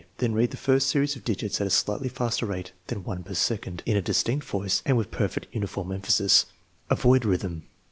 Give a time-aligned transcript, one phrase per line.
[0.17, 3.35] Then read the first series of digits at a slightly faster rate than one per
[3.35, 6.47] second, in a distinct voice, and with per fectly uniform emphasis.
[6.89, 7.67] Avoid rhythm.